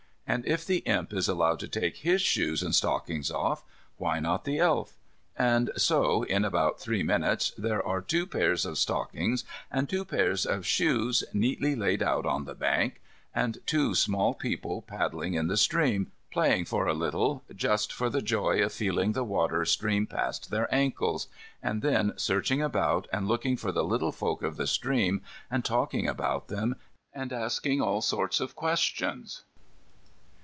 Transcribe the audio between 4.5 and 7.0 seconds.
Elf? And so, in about